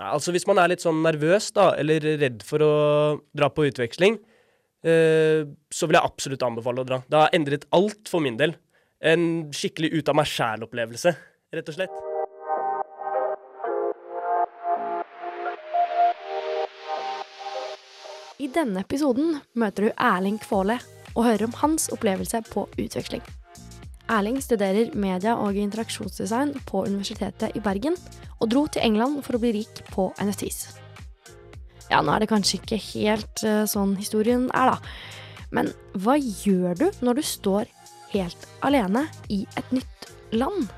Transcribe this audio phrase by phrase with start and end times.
[0.00, 2.74] Altså Hvis man er litt sånn nervøs da, eller redd for å
[3.36, 4.16] dra på utveksling,
[4.84, 7.02] eh, så vil jeg absolutt anbefale å dra.
[7.04, 8.56] Det har endret alt for min del.
[9.00, 11.12] En skikkelig ut av meg sjæl-opplevelse,
[11.52, 11.98] rett og slett.
[18.40, 20.78] I denne episoden møter du Erling Kvåle
[21.12, 23.20] og hører om hans opplevelse på utveksling.
[24.10, 27.96] Erling studerer media- og interaksjonsdesign på Universitetet i Bergen,
[28.40, 30.60] og dro til England for å bli rik på NFTs.
[31.90, 34.78] Ja, nå er det kanskje ikke helt uh, sånn historien er, da.
[35.54, 37.70] Men hva gjør du når du står
[38.12, 40.70] helt alene i et nytt land?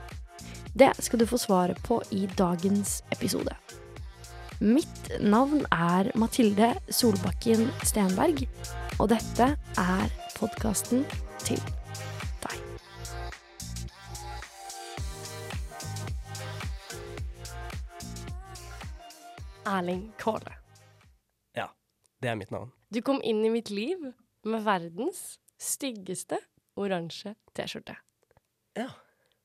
[0.72, 3.52] Det skal du få svaret på i dagens episode.
[4.62, 8.44] Mitt navn er Mathilde Solbakken Stenberg,
[9.00, 11.04] og dette er podkasten
[11.42, 11.60] til
[19.64, 20.54] Erling Kåle.
[21.54, 21.68] Ja,
[22.18, 22.72] det er mitt navn.
[22.90, 24.00] Du kom inn i mitt liv
[24.42, 26.40] med verdens styggeste
[26.74, 27.94] oransje T-skjorte.
[28.74, 28.88] Ja.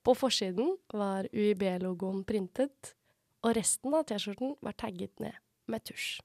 [0.02, 2.96] På forsiden var UiB-logoen printet,
[3.46, 5.38] og resten av T-skjorten var tagget ned
[5.70, 6.18] med tusj.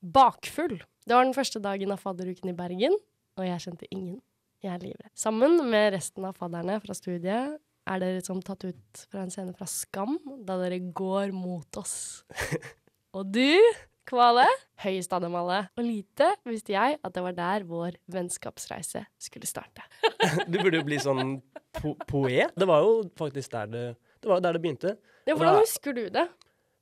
[0.00, 0.80] Bakfull.
[1.06, 2.96] Det var den første dagen av fadderuken i Bergen,
[3.38, 4.18] og jeg kjente ingen.
[4.64, 5.12] Jeg er livredd.
[5.14, 9.52] Sammen med resten av fadderne fra studiet er dere som tatt ut fra en scene
[9.54, 10.16] fra Skam,
[10.48, 12.24] da dere går mot oss.
[13.14, 13.58] Og du,
[14.04, 14.44] Kvale,
[14.82, 15.62] høyest av dem alle.
[15.78, 19.84] Og lite visste jeg at det var der vår vennskapsreise skulle starte.
[20.50, 21.38] Du burde jo bli sånn
[21.78, 22.52] po poet.
[22.58, 23.84] Det var jo faktisk der det,
[24.18, 24.96] det, var der det begynte.
[25.28, 26.26] Ja, hvordan husker du det?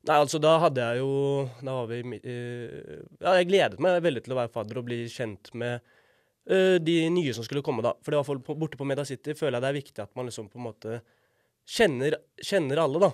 [0.03, 1.11] Nei, altså da hadde jeg jo
[1.63, 4.97] Da var vi uh, Ja, jeg gledet meg veldig til å være fadder og bli
[5.07, 5.77] kjent med
[6.51, 7.93] uh, de nye som skulle komme, da.
[8.03, 10.27] For det var folk borte på Meda City føler jeg det er viktig at man
[10.27, 10.99] liksom på en måte
[11.63, 13.13] kjenner, kjenner alle, da.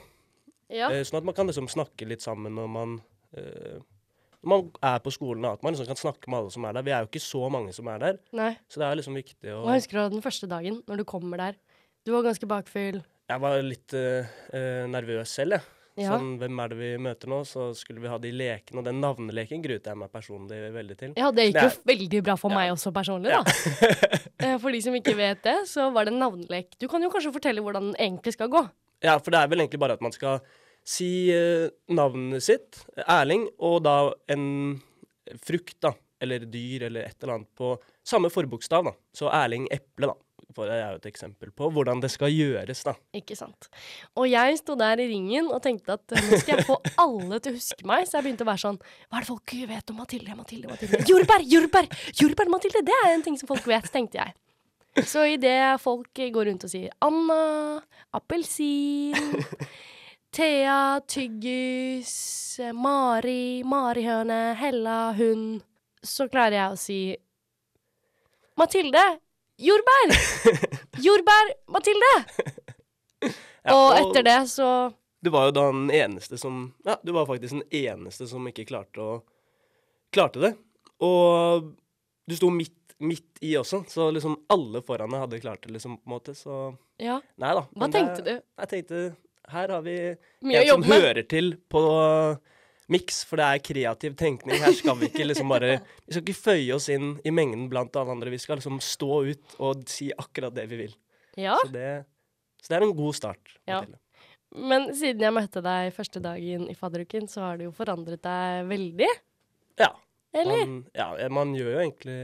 [0.73, 0.89] Ja.
[0.89, 2.97] Uh, sånn at man kan liksom snakke litt sammen når man
[3.33, 6.85] når man er på skolen, at man liksom kan snakke med alle som er der.
[6.87, 8.53] Vi er jo ikke så mange som er der, Nei.
[8.71, 11.37] så det er liksom viktig å Hva husker du den første dagen, når du kommer
[11.41, 11.57] der?
[12.07, 13.01] Du var ganske bakfull.
[13.29, 13.93] Jeg var litt
[14.89, 15.75] nervøs selv, jeg.
[15.99, 16.13] Ja.
[16.15, 17.41] Sånn, hvem er det vi møter nå?
[17.43, 21.13] Så skulle vi ha de lekene, og den navneleken gruet jeg meg personlig veldig til.
[21.19, 22.55] Ja, det gikk Det jo veldig bra for Ja.
[22.61, 23.41] meg også personlig, da.
[24.39, 24.53] Ja.
[24.63, 26.77] for de som ikke vet det, så var det en navnelek.
[26.79, 28.63] Du kan jo kanskje fortelle hvordan den egentlig skal gå?
[29.03, 30.39] Ja, for det er vel egentlig bare at man skal
[30.89, 33.97] si eh, navnet sitt, Erling, og da
[34.33, 34.47] en
[35.45, 37.75] frukt, da, eller dyr, eller et eller annet på
[38.07, 38.95] samme forbokstav, da.
[39.15, 40.17] Så Erling Eple, da.
[40.55, 42.95] For det er jo et eksempel på hvordan det skal gjøres, da.
[43.15, 43.69] Ikke sant.
[44.17, 47.37] Og jeg sto der i ringen og tenkte at eh, nå skal jeg få alle
[47.37, 49.93] til å huske meg, så jeg begynte å være sånn Hva er det folk vet
[49.93, 51.03] om Mathilde, Mathilde, Mathilde?
[51.11, 51.89] Jordbær, jordbær,
[52.23, 52.83] jordbær, Mathilde!
[52.89, 54.33] Det er en ting som folk vet, tenkte jeg.
[55.05, 57.79] Så idet folk går rundt og sier Anna,
[58.17, 59.13] appelsin,
[60.31, 65.63] Thea, tyggis, Mari, marihøne, Hella, hund,
[66.05, 66.99] så klarer jeg å si
[68.59, 69.01] Mathilde!
[69.59, 70.13] Jordbær!
[71.05, 72.11] Jordbær, Mathilde!
[73.19, 74.67] Ja, og etter det så
[75.19, 78.63] Du var jo da den eneste som Ja, du var faktisk den eneste som ikke
[78.69, 79.17] klarte å
[80.15, 80.53] Klarte det.
[81.05, 81.67] Og
[82.25, 85.99] du sto midt, midt i også, så liksom alle foran deg hadde klart det, liksom,
[85.99, 86.33] på en måte.
[86.33, 86.55] Så
[86.97, 87.19] Ja.
[87.37, 87.61] Nei da.
[87.77, 88.47] Hva tenkte det- du?
[88.63, 89.01] Jeg tenkte
[89.51, 89.97] her har vi
[90.45, 91.01] Mye en som med.
[91.01, 91.83] hører til på
[92.89, 94.57] miks, for det er kreativ tenkning.
[94.63, 95.75] Her skal vi ikke liksom bare
[96.07, 98.33] Vi skal ikke føye oss inn i mengden blant alle andre.
[98.33, 100.95] Vi skal liksom stå ut og si akkurat det vi vil.
[101.37, 101.57] Ja.
[101.61, 101.89] Så det,
[102.61, 103.55] så det er en god start.
[103.69, 103.83] Ja.
[104.49, 108.65] Men siden jeg møtte deg første dagen i fadderuken, så har det jo forandret deg
[108.71, 109.09] veldig.
[109.79, 109.91] Ja.
[110.33, 110.65] Eller?
[110.65, 112.17] Man, ja, man gjør jo egentlig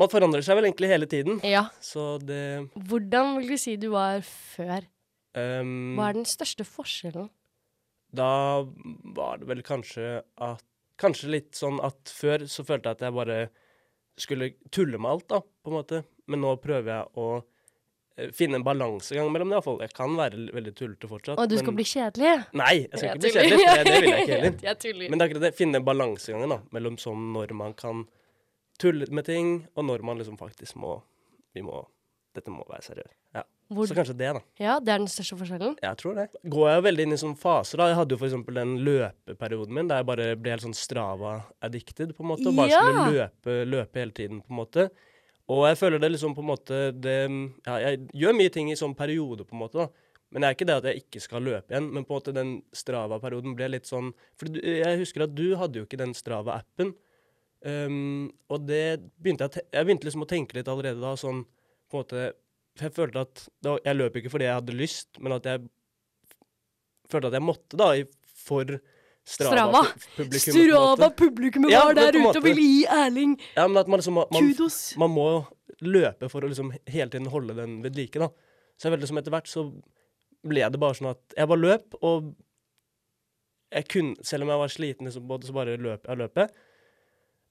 [0.00, 1.36] Man forandrer seg vel egentlig hele tiden.
[1.44, 1.66] Ja.
[1.84, 4.86] Så det Hvordan vil du si du var før?
[5.36, 7.30] Um, Hva er den største forskjellen?
[8.14, 8.28] Da
[9.16, 10.64] var det vel kanskje at
[10.94, 13.38] Kanskje litt sånn at før så følte jeg at jeg bare
[14.14, 15.98] skulle tulle med alt, da, på en måte.
[16.30, 19.80] Men nå prøver jeg å eh, finne en balansegang mellom det, iallfall.
[19.82, 21.40] Jeg kan være veldig tullete fortsatt.
[21.42, 22.34] Og du skal men, bli kjedelig?
[22.60, 23.58] Nei, jeg skal Jeg ikke bli kjedelig.
[23.58, 24.60] Det, det vil jeg ikke heller.
[24.68, 25.08] Jeg tuller.
[25.08, 25.52] Men det er akkurat det.
[25.58, 28.06] Finne balansegangen da, mellom sånn når man kan
[28.80, 31.00] tulle med ting, og når man liksom faktisk må
[31.54, 31.84] Vi må
[32.34, 33.14] Dette må være seriøst.
[33.36, 33.42] Ja.
[33.74, 34.40] Hvor, Så kanskje det, da.
[34.60, 35.76] ja, det er den største forskjellen?
[35.82, 36.26] Jeg tror det.
[36.52, 37.86] Går jeg veldig inn i sånne faser, da.
[37.92, 42.12] Jeg hadde jo for eksempel den løpeperioden min der jeg bare ble helt sånn Strava-addicted,
[42.16, 42.46] på en måte.
[42.50, 42.80] Og bare Ja!
[42.82, 44.90] skulle løpe, løpe hele tiden, på en måte.
[45.48, 47.16] Og jeg føler det liksom på en måte det,
[47.66, 49.88] Ja, jeg gjør mye ting i sånn periode, på en måte, da.
[50.30, 52.32] Men det er ikke det at jeg ikke skal løpe igjen, men på en måte
[52.34, 56.94] den Strava-perioden ble litt sånn For jeg husker at du hadde jo ikke den Strava-appen.
[57.64, 61.44] Um, og det begynte jeg, te- jeg begynte liksom å tenke litt allerede da, sånn
[61.90, 62.24] på en måte
[62.74, 65.62] jeg følte at var, Jeg løp ikke fordi jeg hadde lyst, men at jeg
[67.10, 67.92] følte at jeg måtte, da,
[68.44, 68.78] for
[69.24, 69.84] Strava.
[69.86, 70.10] Strava-publikum.
[70.16, 70.40] på en måte.
[70.44, 74.26] Strava-publikummet Ja, var der ute og ville gi Erling Ja, men at man liksom man,
[74.28, 74.96] kudos.
[75.00, 75.28] man må
[75.80, 78.28] løpe for å liksom hele tiden holde den ved like, da.
[78.76, 79.64] Så jeg følte som etter hvert så
[80.44, 82.34] ble det bare sånn at jeg bare løp, og
[83.72, 86.58] jeg kunne, selv om jeg var sliten, liksom, både, så bare løp jeg løpet.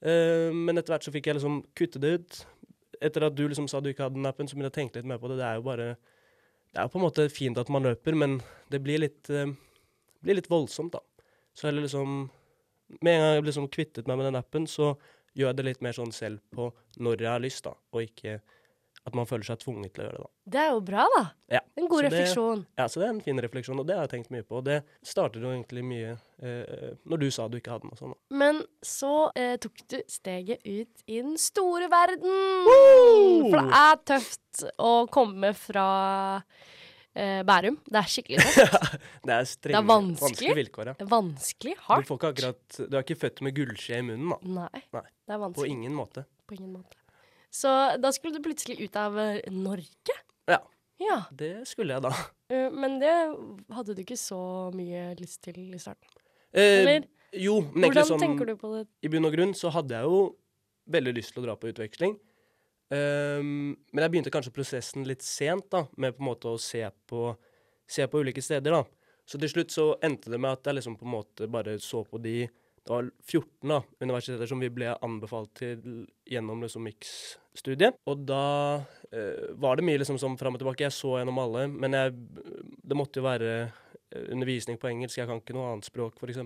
[0.04, 0.54] Uh.
[0.54, 2.38] Men etter hvert så fikk jeg liksom kutte det ut.
[3.04, 5.00] Etter at du liksom sa du ikke hadde den appen, så begynte jeg å tenke
[5.00, 5.38] litt mer på det.
[5.40, 5.88] Det er jo bare
[6.74, 8.40] Det er på en måte fint at man løper, men
[8.72, 9.52] det blir litt, eh,
[10.24, 11.00] blir litt voldsomt, da.
[11.54, 12.30] Så heller liksom
[13.00, 14.96] Med en gang jeg liksom kvittet meg med den appen, så
[15.34, 16.68] gjør jeg det litt mer sånn selv på
[17.00, 18.40] når jeg har lyst, da, og ikke
[19.06, 20.24] at man føler seg tvunget til å gjøre det.
[20.24, 20.50] da.
[20.54, 21.22] Det er jo bra, da.
[21.52, 22.66] Ja, En god så det- refleksjon.
[22.78, 24.56] Ja, så det er en fin refleksjon, og det har jeg tenkt mye på.
[24.56, 27.98] Og det startet jo egentlig mye eh, når du sa du ikke hadde den og
[28.00, 28.14] sånn.
[28.30, 32.24] Men så eh, tok du steget ut i den store verden.
[32.64, 33.50] Woo!
[33.50, 35.86] For det er tøft å komme fra
[37.14, 37.76] eh, Bærum.
[37.84, 38.98] Det er skikkelig tøft.
[39.28, 40.24] Det er strenge, Det er vanskelig.
[40.30, 40.94] vanskelige vilkår, ja.
[40.98, 41.76] Det vanskelig.
[41.76, 42.08] Du, Hardt.
[42.08, 44.40] får ikke akkurat, du er ikke født med gullskje i munnen, da.
[44.64, 45.04] Nei, Nei.
[45.28, 45.60] det er vanskelig.
[45.60, 46.24] På ingen måte.
[46.48, 46.96] På ingen måte.
[47.54, 47.70] Så
[48.02, 50.16] da skulle du plutselig ut av eh, Norge?
[50.50, 50.58] Ja.
[51.02, 51.20] Ja.
[51.30, 52.10] Det skulle jeg da.
[52.50, 53.14] eh, men det
[53.74, 54.40] hadde du ikke så
[54.74, 56.10] mye lyst til i starten.
[56.54, 58.84] Eh, Eller jo, men egentlig sånn tenker du på det?
[59.02, 60.18] i bunn og grunn så hadde jeg jo
[60.94, 62.14] veldig lyst til å dra på utveksling.
[62.94, 66.84] Um, men jeg begynte kanskje prosessen litt sent, da, med på en måte å se
[67.08, 67.30] på,
[67.90, 68.84] se på ulike steder, da.
[69.26, 72.02] Så til slutt så endte det med at jeg liksom på en måte bare så
[72.06, 72.44] på de
[72.84, 77.96] Det var 14 da, universiteter som vi ble anbefalt til gjennom liksom mix-studiet.
[78.10, 78.44] Og da
[79.08, 80.84] eh, var det mye liksom sånn fram og tilbake.
[80.84, 82.12] Jeg så gjennom alle, men jeg,
[82.84, 83.54] det måtte jo være
[84.30, 85.18] undervisning på engelsk.
[85.18, 86.38] Jeg kan ikke noe annet språk, f.eks.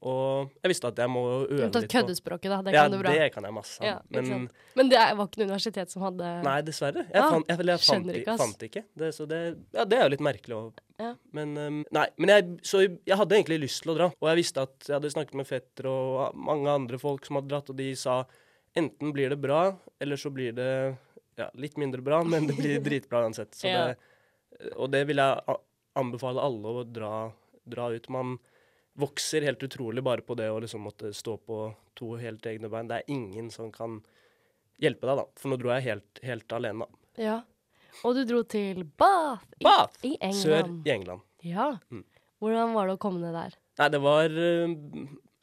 [0.00, 2.58] Og jeg visste at jeg må øve litt på køddespråket, da.
[2.66, 3.12] Det ja, kan du bra.
[3.16, 3.78] det kan jeg masse.
[3.84, 4.46] Ja, men.
[4.78, 7.04] Men det var ikke noe universitet som hadde nei, dessverre.
[7.08, 8.84] Jeg, Ah, fant, jeg, jeg fant, ikke, fant ikke.
[9.02, 9.40] Det, så det,
[9.76, 10.56] ja, det er jo litt merkelig.
[10.60, 10.86] også.
[11.00, 11.14] Ja.
[11.36, 14.08] Men, um, nei, men jeg, så jeg hadde egentlig lyst til å dra.
[14.20, 17.52] Og jeg visste at jeg hadde snakket med fetter og mange andre folk som hadde
[17.52, 18.22] dratt, og de sa
[18.78, 19.62] enten blir det bra,
[20.00, 20.70] eller så blir det
[21.40, 23.54] ja, litt mindre bra, men det blir dritbra uansett.
[23.56, 23.86] Så Ja.
[23.90, 25.56] det, og det vil jeg
[25.98, 27.12] anbefale alle å dra,
[27.64, 28.08] dra ut.
[28.12, 28.38] Man
[29.00, 31.62] vokser helt utrolig bare på det å liksom måtte stå på
[31.98, 32.88] to helt egne bein.
[32.90, 34.00] Det er ingen som kan
[34.80, 35.26] hjelpe deg, da.
[35.40, 36.86] For nå dro jeg helt, helt alene.
[36.86, 37.22] da.
[37.22, 37.38] Ja.
[38.06, 39.98] Og du dro til Bath Bath!
[40.06, 40.86] i i, England.
[40.86, 41.26] i England.
[41.42, 41.72] Ja.
[41.90, 42.04] Mm.
[42.40, 43.56] Hvordan var det å komme ned der?
[43.80, 44.76] Nei, det var eh,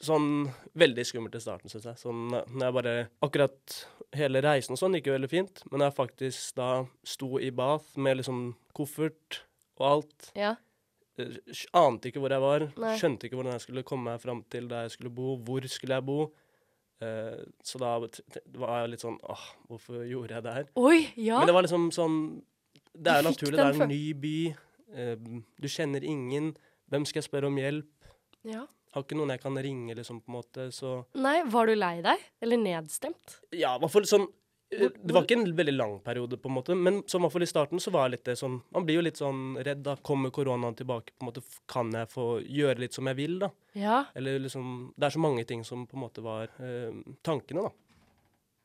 [0.04, 0.30] sånn
[0.78, 2.00] veldig skummelt i starten, syns jeg.
[2.02, 2.96] Sånn når jeg bare
[3.26, 3.78] Akkurat
[4.18, 6.72] hele reisen og sånn gikk jo veldig fint, men jeg faktisk da
[7.06, 8.42] sto i Bath med liksom
[8.78, 9.42] koffert
[9.80, 10.56] og alt Ja.
[11.74, 12.92] Ante ikke hvor jeg var, Nei.
[13.00, 15.98] skjønte ikke hvordan jeg skulle komme meg fram til der jeg skulle bo, hvor skulle
[15.98, 16.28] jeg bo.
[17.02, 17.96] Uh, så da
[18.58, 20.70] var jeg litt sånn åh, hvorfor gjorde jeg det her?
[20.82, 21.40] Oi, ja.
[21.40, 22.16] Men det var liksom sånn
[22.98, 24.38] Det er jo naturlig, det er en ny by.
[24.94, 26.56] Uh, du kjenner ingen.
[26.90, 28.10] Hvem skal jeg spørre om hjelp?
[28.48, 28.66] ja.
[28.96, 32.00] Har ikke noen jeg kan ringe, liksom, på en måte, så Nei, var du lei
[32.02, 32.22] deg?
[32.42, 33.36] Eller nedstemt?
[33.52, 34.26] Ja, i hvert fall sånn
[34.70, 37.46] Det var ikke en veldig lang periode, på en måte, men som i hvert fall
[37.46, 39.96] i starten så var jeg litt det sånn Man blir jo litt sånn redd, da.
[40.04, 43.52] Kommer koronaen tilbake, på en måte, kan jeg få gjøre litt som jeg vil, da?
[43.80, 44.04] Ja.
[44.18, 47.76] Eller liksom Det er så mange ting som på en måte var eh, tankene, da.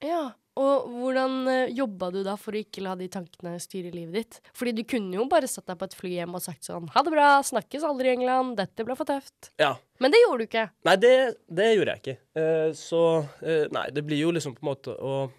[0.02, 0.22] Ja.
[0.60, 4.40] Og hvordan uh, jobba du da for å ikke la de tankene styre livet ditt?
[4.58, 7.02] Fordi du kunne jo bare satt deg på et fly hjem og sagt sånn Ha
[7.06, 9.48] det bra, snakkes aldri i England, dette ble for tøft.
[9.62, 9.72] Ja.
[10.02, 10.66] Men det gjorde du ikke.
[10.88, 11.14] Nei, det,
[11.48, 12.16] det gjorde jeg ikke.
[12.36, 15.38] Uh, så uh, Nei, det blir jo liksom på en måte å eh,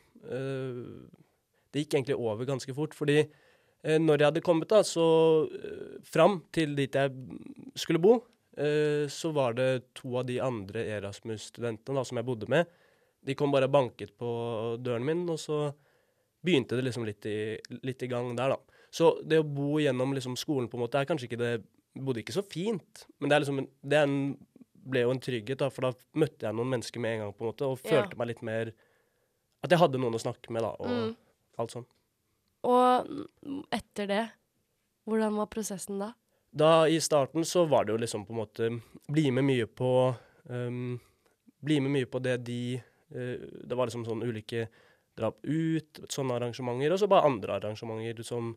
[1.74, 5.06] Det gikk egentlig over ganske fort, fordi eh, når jeg hadde kommet da, så
[5.50, 7.10] uh, fram til dit jeg
[7.80, 8.20] skulle bo,
[8.58, 12.70] eh, så var det to av de andre Erasmus-studentene som jeg bodde med.
[13.26, 14.30] De kom bare og banket på
[14.84, 15.66] døren min, og så
[16.44, 18.80] begynte det liksom litt i, litt i gang der, da.
[18.94, 21.56] Så det å bo gjennom liksom skolen på en måte er kanskje ikke det
[21.94, 24.14] Bodde ikke så fint, men det liksom det en
[24.90, 27.46] ble jo en trygghet, da, for da møtte jeg noen mennesker med en gang, på
[27.46, 27.90] en måte, og Ja.
[27.92, 28.72] følte meg litt mer
[29.64, 31.16] At jeg hadde noen å snakke med, da, og Mm.
[31.58, 31.86] alt sånn.
[32.64, 34.24] Og etter det,
[35.08, 36.14] hvordan var prosessen da?
[36.54, 40.16] Da i starten så var det jo liksom på en måte Bli med mye på
[40.50, 41.00] um,
[41.66, 42.82] Bli med mye på det de
[43.16, 44.68] uh, Det var liksom sånn ulike
[45.18, 48.56] drap ut, sånne arrangementer, og så bare andre arrangementer som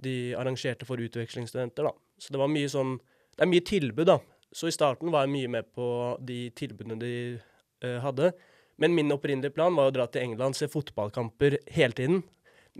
[0.00, 1.90] de arrangerte for utvekslingsstudenter, da.
[2.18, 2.98] Så det var mye sånn
[3.36, 4.18] Det er mye tilbud, da.
[4.52, 5.86] Så i starten var jeg mye med på
[6.20, 7.14] de tilbudene de
[7.84, 8.32] uh, hadde.
[8.80, 12.22] Men min opprinnelige plan var å dra til England, se fotballkamper hele tiden.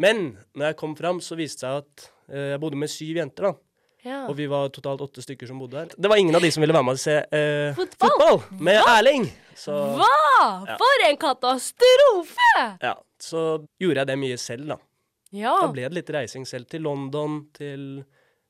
[0.01, 3.19] Men når jeg kom fram, så viste det seg at eh, jeg bodde med syv
[3.21, 3.55] jenter, da.
[4.01, 4.23] Ja.
[4.31, 5.91] Og vi var totalt åtte stykker som bodde her.
[5.93, 8.15] Det var ingen av de som ville være med og se eh, Fotball?
[8.17, 9.27] fotball med Erling!
[9.61, 10.09] Så, Hva?!
[10.71, 10.79] Ja.
[10.81, 12.55] For en katastrofe!
[12.81, 13.43] ja, så
[13.83, 14.79] gjorde jeg det mye selv, da.
[15.37, 15.53] Ja.
[15.61, 18.01] Da ble det litt reising selv til London, til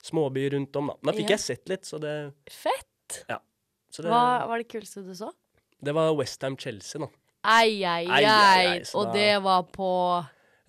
[0.07, 1.01] småbyer rundt om, da.
[1.11, 1.35] Da fikk Ja.
[1.35, 2.15] jeg sett litt, så det
[2.47, 2.87] Fett.
[3.91, 5.33] Så det, Hva var det kuleste du så?
[5.83, 7.11] det var Westham-Chelsea, da.
[7.45, 8.27] Ei, ei, Ei, ei.
[8.27, 9.91] ei, ei, så Og det var på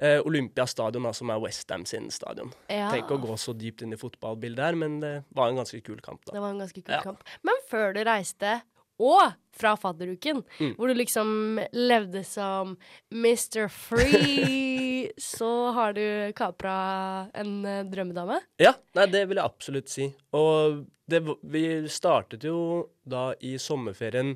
[0.02, 2.50] Eh, Olympiastadion, som er Westham sin stadion.
[2.68, 2.88] ja.
[2.90, 6.00] Tenk å gå så dypt inn i fotballbildet her, men det var en ganske kul
[6.02, 6.32] kamp, da.
[6.34, 7.02] Det var en ganske kul Ja.
[7.04, 7.22] kamp.
[7.44, 8.62] Men før du reiste,
[9.00, 10.76] og fra fadderuken, Mm.
[10.76, 12.78] hvor du liksom levde som
[13.12, 13.68] Mr.
[13.70, 18.40] Free, så har du kapra en eh, drømmedame.
[18.58, 20.14] Ja, nei, det vil jeg absolutt si.
[20.34, 24.36] Og det, vi startet jo da i sommerferien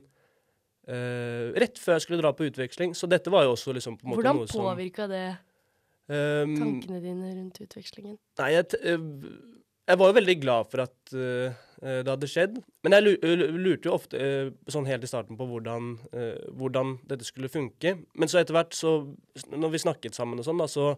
[0.88, 4.06] eh, rett før jeg skulle dra på utveksling, så dette var jo også liksom på
[4.06, 5.26] en måte Hvordan noe som påvirka det
[6.08, 8.18] um, tankene dine rundt utvekslingen?
[8.42, 9.06] Nei, jeg, eh,
[9.90, 12.56] jeg var jo veldig glad for at eh, det hadde skjedd.
[12.86, 14.20] Men jeg lu- lu- lurte jo ofte
[14.72, 15.92] sånn helt i starten på hvordan,
[16.56, 17.92] hvordan dette skulle funke.
[18.16, 18.94] Men så etter hvert, så,
[19.52, 20.96] når vi snakket sammen og sånn, da, så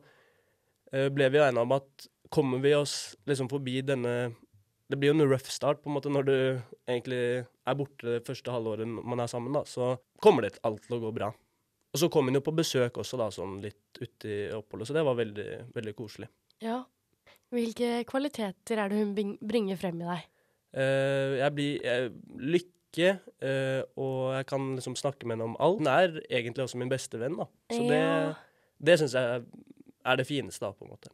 [1.12, 4.14] ble vi enige om at kommer vi oss liksom forbi denne
[4.88, 6.36] Det blir jo en rough start på en måte når du
[6.88, 9.66] egentlig er borte det første halvåret man er sammen, da.
[9.68, 11.34] Så kommer det alt til å gå bra.
[11.92, 15.04] Og så kom hun jo på besøk også, da, sånn litt uti oppholdet, så det
[15.08, 16.30] var veldig, veldig koselig.
[16.64, 16.82] Ja.
[17.54, 20.26] Hvilke kvaliteter er det hun bringer frem i deg?
[20.78, 22.10] Uh, jeg blir jeg,
[22.56, 23.14] lykke,
[23.44, 25.80] uh, og jeg kan liksom snakke med henne om alt.
[25.82, 27.48] Hun er egentlig også min beste venn, da.
[27.72, 28.34] Så det, Ja.
[28.84, 29.48] det syns jeg
[30.08, 31.12] er det fineste, da, på en måte.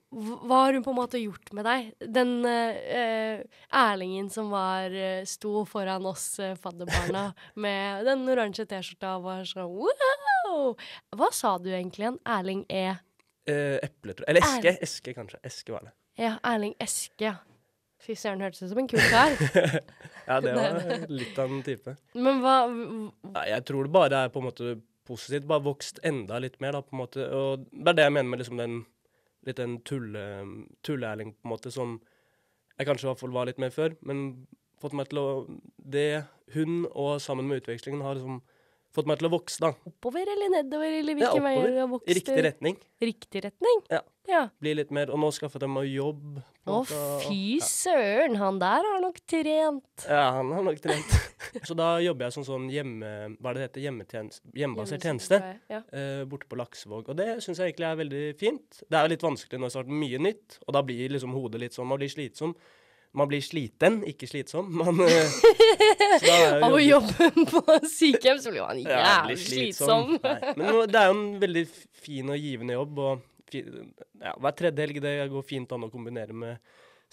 [0.47, 1.87] Hva har hun på en måte gjort med deg?
[2.13, 3.41] Den eh,
[3.73, 7.29] Erlingen som var, eh, sto foran oss uh, fadderbarna
[7.65, 10.75] med den oransje T-skjorta og var sånn wow!
[11.17, 12.21] Hva sa du egentlig igjen?
[12.37, 12.85] Erling E.
[13.49, 14.29] Uh, eple, tror jeg.
[14.35, 14.69] Eller eske.
[14.75, 15.41] Er- Eske, kanskje.
[15.49, 15.95] Eske var det.
[16.21, 17.33] Ja, Erling Eske.
[18.03, 19.37] Fy søren, hørtes ut som en kul kar.
[20.23, 21.97] Ja, det var litt av en type.
[22.15, 24.75] Men hva Nei, jeg tror det bare er på en måte
[25.07, 25.47] positivt.
[25.49, 27.27] Bare vokst enda litt mer, da, på en måte.
[27.35, 28.81] Og det er det jeg mener med liksom den
[29.43, 30.23] litt den tulle,
[30.87, 31.97] tulleærling, på en måte, som
[32.77, 33.95] jeg kanskje i hvert fall var litt mer før.
[34.07, 34.47] Men
[34.81, 35.27] fått meg til å
[35.77, 38.41] Det hun og sammen med utvekslingen har liksom
[38.93, 39.73] fått meg til å vokse, da.
[39.89, 42.09] Oppover eller nedover, eller Ja, hvilken vei du har vokst?
[42.19, 42.79] Riktig retning.
[43.03, 43.79] Riktig retning?
[43.91, 44.01] Ja.
[44.29, 44.41] ja.
[44.63, 46.41] Bli litt mer Og nå skaffet jeg meg jobb.
[46.63, 46.77] Å,
[47.25, 50.05] fy søren, han der har nok trent.
[50.07, 51.17] Ja, han har nok trent.
[51.67, 53.09] Så da jobber jeg som sånn hjemme...
[53.35, 54.29] Hva er det det heter?
[54.61, 55.41] Hjemmebasert tjeneste.
[55.71, 55.81] Ja.
[55.91, 57.11] Uh, borte på Laksevåg.
[57.11, 58.79] Og det syns jeg egentlig er veldig fint.
[58.87, 61.65] Det er jo litt vanskelig når det starter mye nytt, og da blir liksom hodet
[61.65, 62.55] litt sånn Man blir slitsom.
[63.13, 64.71] Man blir sliten, ikke slitsom.
[64.79, 65.35] Man, eh,
[66.25, 70.15] er Av å jo jobbe på sykehjem så blir man jævlig slitsom.
[70.23, 70.53] Nei.
[70.57, 71.63] Men det er jo en veldig
[72.05, 76.33] fin og givende jobb, og ja, hver tredje helg det går fint an å kombinere
[76.33, 76.57] med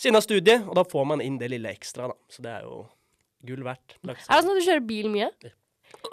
[0.00, 2.16] siden av studiet, og da får man inn det lille ekstra, da.
[2.32, 2.80] Så det er jo
[3.44, 3.98] gull verdt.
[4.00, 5.28] Er det sånn at du kjører bil mye?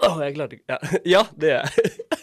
[0.03, 2.17] Åh, jeg klarte ikke Ja, ja det gjør jeg.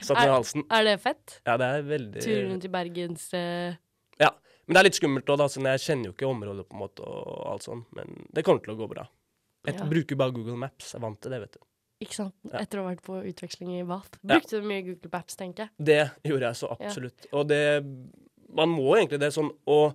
[0.00, 0.64] Satt med halsen.
[0.72, 1.40] Er det fett?
[1.44, 3.89] Ja, det er veldig Turen til Bergens eh, Ja.
[4.66, 7.00] Men det er litt skummelt òg, siden jeg kjenner jo ikke området på en måte
[7.06, 7.84] og alt sånn.
[7.96, 9.08] Men det kommer til å gå bra.
[9.66, 9.84] Jeg Ja.
[9.84, 10.92] bruker bare Google Maps.
[10.92, 11.58] Jeg er vant til det, vet du.
[12.00, 12.34] Ikke sant?
[12.50, 12.58] Ja.
[12.60, 14.18] Etter å ha vært på utveksling i Bath.
[14.22, 14.38] Ja.
[14.38, 15.70] Brukte du mye Google Maps, tenker jeg.
[15.78, 17.26] Det gjorde jeg så absolutt.
[17.32, 17.84] Og det
[18.52, 19.50] Man må egentlig det sånn.
[19.68, 19.94] Og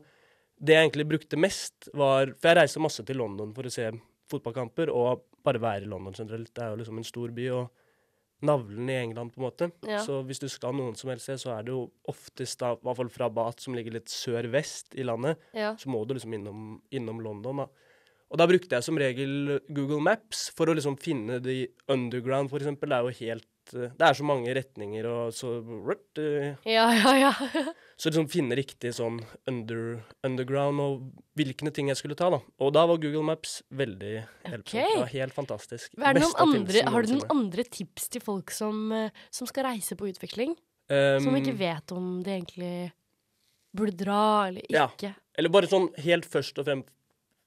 [0.63, 3.91] det jeg egentlig brukte mest, var For jeg reiser masse til London for å se
[4.29, 6.53] fotballkamper, og bare være i London generelt.
[6.53, 7.69] Det er jo liksom en stor by, og
[8.43, 9.71] navlen i England, på en måte.
[9.87, 10.01] Ja.
[10.03, 12.97] Så hvis du skal noen som helst så er det jo oftest da, i hvert
[12.97, 15.75] fall fra Bath, som ligger litt sør-vest i landet, Ja.
[15.75, 17.67] så må du liksom innom, innom London, da.
[18.31, 22.57] Og da brukte jeg som regel Google Maps for å liksom finne de underground, for
[22.59, 22.89] eksempel.
[22.89, 25.55] Det er jo helt Det er så mange retninger og så
[26.21, 27.31] eh, ja, ja, ja.
[27.97, 31.05] Så liksom finne riktig sånn under, underground og
[31.39, 32.41] hvilke ting jeg skulle ta, da.
[32.59, 34.67] Og da var Google Maps veldig hjelpsomt.
[34.67, 34.89] Okay.
[34.91, 35.95] Det var helt fantastisk.
[36.03, 40.57] Har du noen andre tips til folk som, eh, som skal reise på utveksling?
[40.91, 42.73] Um, Som ikke vet om de egentlig
[43.75, 44.87] burde dra eller Ja.
[44.91, 45.15] ikke?
[45.37, 46.83] Eller bare sånn helt først og, frem,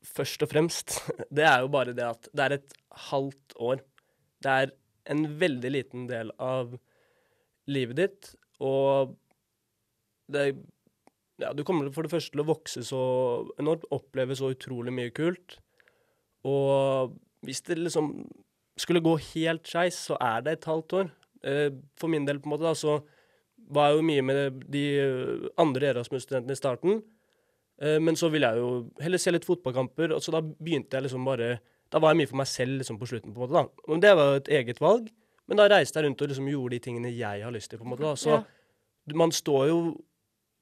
[0.05, 0.97] først og fremst.
[1.31, 2.73] Det er jo bare det at det er et
[3.09, 3.85] halvt år.
[4.43, 4.73] Det er
[5.09, 6.75] en veldig liten del av
[7.69, 9.17] livet ditt, og
[10.33, 10.51] det
[11.39, 13.01] Ja, du kommer for det første til å vokse så
[13.63, 15.61] enormt, oppleve så utrolig mye kult.
[16.43, 17.13] Og
[17.47, 18.09] hvis det liksom
[18.75, 21.13] skulle gå helt skeis, så er det et halvt år.
[21.47, 22.99] Eh, For min del, på en måte, da, så
[23.71, 24.85] var jeg jo mye med de
[25.63, 27.03] andre Erasmus-studentene i starten.
[27.81, 31.07] Eh, Men så ville jeg jo heller se litt fotballkamper, og så da begynte jeg
[31.07, 31.61] liksom bare
[31.91, 33.53] Da var jeg mye for meg selv liksom på slutten, på en måte.
[33.53, 33.69] da.
[33.89, 35.09] Men det var jo et eget valg,
[35.49, 37.85] men da reiste jeg rundt og liksom gjorde de tingene jeg har lyst til, på
[37.85, 38.01] en måte.
[38.05, 38.15] da.
[38.15, 38.43] Så Ja.
[39.15, 39.79] man står jo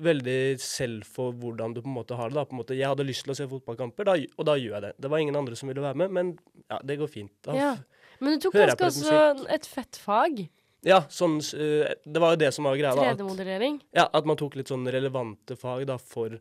[0.01, 2.35] veldig selv for hvordan du på en måte har det.
[2.35, 2.45] da.
[2.45, 4.83] På en måte, jeg hadde lyst til å se fotballkamper, da, og da gjør jeg
[4.83, 4.93] det.
[5.01, 6.39] Det var ingen andre som ville være med, men
[6.71, 7.33] ja, det går fint.
[7.43, 7.55] Da.
[7.55, 7.77] Ja.
[8.21, 10.49] Men du tok ganske også et fett fag.
[10.85, 12.95] Ja, sånn, eh, det var jo det som var greia.
[12.95, 13.81] da, at- 3D-modellering.
[13.93, 16.39] Ja, at man tok litt sånn relevante fag da for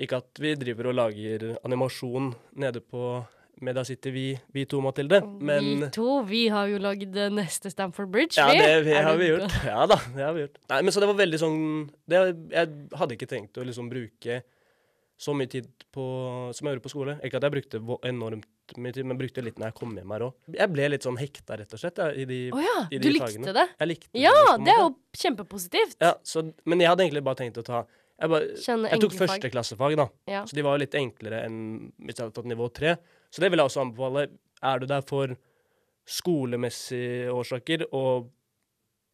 [0.00, 3.26] Ikke at vi driver og lager animasjon nede på
[3.64, 5.18] Media sitter vi, vi to, Mathilde.
[5.40, 8.58] Men Vi to, vi har jo lagd eh, neste Stamford Bridge, Ja, vi.
[8.62, 9.56] det, det Er har vi gjort.
[9.66, 10.60] Ja da, det har vi gjort.
[10.70, 11.58] Nei, men så det var veldig sånn
[12.08, 12.20] det,
[12.54, 14.42] Jeg hadde ikke tenkt å liksom bruke
[15.18, 16.04] så mye tid på
[16.54, 17.16] som jeg gjorde på skole.
[17.26, 18.46] Ikke at jeg brukte enormt
[18.78, 20.34] mye tid, men brukte litt når jeg kom hjem her òg.
[20.54, 23.08] Jeg ble litt sånn hekta, rett og slett, ja, i de oh ja, i du
[23.08, 23.54] de likte fagene.
[23.56, 23.64] det?
[23.80, 24.44] Jeg likte Ja, det.
[24.52, 24.90] på det er jo
[25.24, 25.96] kjempepositivt.
[26.04, 27.80] ja, så, Men jeg hadde egentlig bare tenkt å ta
[28.20, 28.46] Jeg, bare,
[28.92, 30.06] jeg tok førsteklassefag, da.
[30.30, 30.44] Ja.
[30.46, 31.58] Så de var jo litt enklere enn
[31.98, 32.96] hvis jeg hadde tatt nivå tre.
[33.30, 34.26] Så det vil jeg også anbefale.
[34.64, 35.36] Er du der for
[36.08, 38.30] skolemessige årsaker, og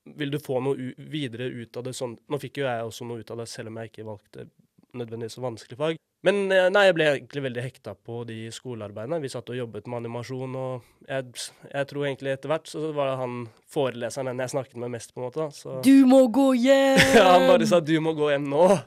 [0.04, 3.22] vil du få noe videre ut av det sånn Nå fikk jo jeg også noe
[3.24, 4.48] ut av det, selv om jeg ikke valgte
[4.94, 6.00] nødvendigvis vanskelig fag.
[6.24, 9.18] Men eh, nei, jeg ble egentlig veldig hekta på de skolearbeidene.
[9.20, 13.10] Vi satt og jobbet med animasjon, og jeg, jeg tror egentlig etter hvert så var
[13.10, 13.34] det han
[13.74, 15.48] foreleseren den jeg snakket med mest, på en måte.
[15.56, 17.02] Så Du må gå hjem!
[17.18, 18.78] ja, han bare sa 'du må gå hjem nå'.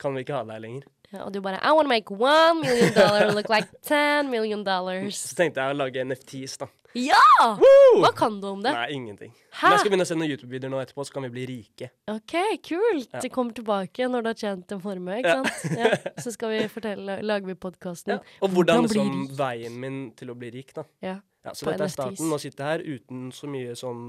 [0.00, 0.88] Kan vi ikke ha deg lenger.
[1.12, 5.16] Ja, og du bare I wanna make one million dollar look like ten million dollars.
[5.18, 6.68] Så tenkte jeg å lage NFTs, da.
[6.98, 7.20] Ja!
[7.58, 8.00] Woo!
[8.02, 8.72] Hva kan du om det?
[8.74, 9.30] Nei, ingenting.
[9.54, 9.62] Hæ?
[9.62, 11.88] Men jeg skal begynne å se noen YouTube-videoer nå etterpå, så kan vi bli rike.
[12.10, 12.34] OK,
[12.66, 13.12] kult.
[13.14, 13.22] Ja.
[13.30, 15.44] Kommer tilbake når du har tjent en formue, ikke Ja.
[15.44, 15.78] sant?
[15.78, 16.12] Ja.
[16.18, 18.16] Så skal vi fortelle, lager vi podkasten.
[18.16, 18.38] Ja.
[18.42, 20.82] Og hvordan Hvordan liksom veien min til å bli rik, da.
[21.02, 21.20] Ja.
[21.44, 22.26] Ja, så dette er starten.
[22.28, 24.00] Nå sitter jeg her uten så mye sånn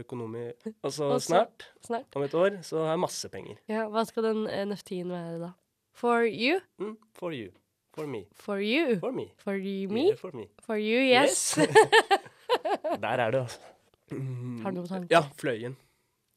[0.00, 0.48] økonomi
[0.82, 2.08] Og så snart, Snart.
[2.16, 3.60] om et år, så har jeg masse penger.
[3.70, 5.52] Ja, hva skal den NFT-en være, da?
[6.02, 6.58] For you?
[6.82, 7.52] Mm, for you.
[7.94, 8.24] For me.
[8.34, 8.98] For you?
[8.98, 9.28] For me.
[9.38, 10.08] For you, me?
[10.08, 10.48] Yeah, for me.
[10.66, 11.54] For you, yes.
[13.04, 13.60] Der er det, altså.
[14.10, 15.06] Mm, Har du noe på tanken?
[15.12, 15.76] Ja, Fløyen.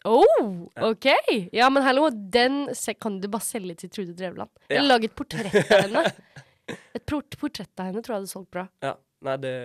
[0.05, 1.07] Oh, OK!
[1.55, 2.67] Ja, men hallo, den
[3.01, 4.51] kan du bare selge til Trude Drevland.
[4.69, 4.77] Ja.
[4.77, 6.05] Eller lage et portrett av henne.
[6.93, 8.67] Et port portrett av henne tror jeg hadde solgt bra.
[8.85, 8.93] Ja,
[9.25, 9.55] nei, det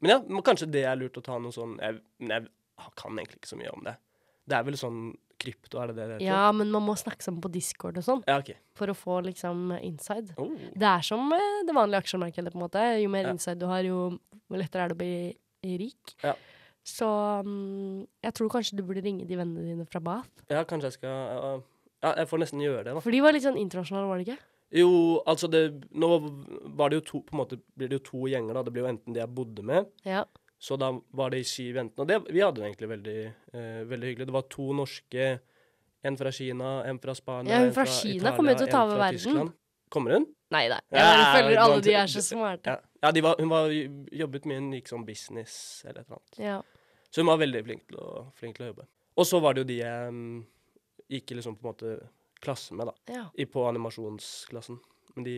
[0.00, 3.20] Men ja, men kanskje det er lurt å ta noe sånn Jeg, men jeg kan
[3.20, 3.98] egentlig ikke så mye om det.
[4.46, 5.00] Det er vel sånn
[5.42, 6.26] krypto, er det det det heter?
[6.30, 8.54] Ja, men man må snakke sammen på Discord og sånn, Ja, OK.
[8.78, 10.32] for å få liksom inside.
[10.40, 10.52] Oh.
[10.74, 12.84] Det er som eh, det vanlige aksjemarkedet, på en måte.
[13.02, 13.32] Jo mer Ja.
[13.34, 14.18] inside du har, jo
[14.50, 16.14] lettere er det å bli rik.
[16.22, 16.34] Ja.
[16.86, 17.06] Så
[17.44, 20.30] um, jeg tror kanskje du burde ringe de vennene dine fra Bath.
[20.48, 21.60] Ja, kanskje jeg skal ja,
[22.04, 23.00] Ja, jeg får nesten gjøre det, da.
[23.02, 24.38] For de var litt sånn internasjonale, var det ikke?
[24.78, 24.90] Jo,
[25.26, 25.62] altså det
[25.94, 26.08] Nå
[26.76, 28.62] var det jo to På en måte blir det jo to gjenger, da.
[28.66, 30.24] Det blir jo enten de jeg bodde med, Ja.
[30.58, 32.00] Så da var det i syv enten.
[32.04, 33.18] Og det, vi hadde det egentlig veldig,
[33.52, 34.26] eh, veldig hyggelig.
[34.26, 35.28] Det var to norske.
[36.06, 38.70] En fra Kina, en fra Spania, Ja, hun en fra Kina kommer jo til å
[38.70, 39.18] ta over fra verden.
[39.18, 39.52] Tyskland.
[39.90, 40.26] Kommer hun?
[40.54, 40.80] Nei da.
[40.90, 42.66] Jeg Ja, føler alle de er så smarte.
[42.76, 43.70] Ja, ja de var, hun var
[44.12, 46.38] jobbet mye, hun gikk som business eller et eller annet.
[46.38, 46.62] Ja.
[47.10, 48.86] Så hun var veldig flink til å, flink til å jobbe.
[49.16, 50.46] Og så var det jo de jeg um,
[51.10, 51.94] gikk i liksom på en måte
[52.44, 52.94] klasse med, da.
[53.14, 53.24] ja.
[53.34, 54.78] I, på animasjonsklassen.
[55.16, 55.36] Men de